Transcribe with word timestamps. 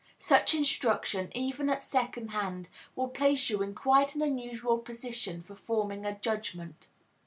Such 0.17 0.55
instruction 0.55 1.29
even 1.37 1.69
at 1.69 1.83
second 1.83 2.29
hand, 2.29 2.69
will 2.95 3.07
place 3.09 3.51
you 3.51 3.61
in 3.61 3.75
quite 3.75 4.15
an 4.15 4.23
unusual 4.23 4.79
position 4.79 5.43
for 5.43 5.53
forming 5.53 6.07
a 6.07 6.17
judgment. 6.17 6.87